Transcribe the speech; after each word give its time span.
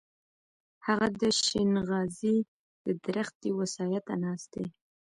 هغه 0.87 1.07
د 1.21 1.23
شينغزي 1.43 2.37
د 2.85 2.87
درختې 3.05 3.49
و 3.53 3.59
سايه 3.75 3.99
ته 4.07 4.13
ناست 4.23 4.47
دی. 4.53 4.65